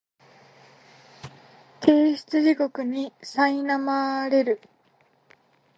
[1.79, 4.59] 提出地獄にさいなまれる